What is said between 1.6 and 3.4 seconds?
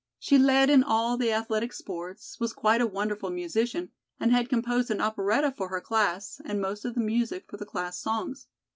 sports, was quite a wonderful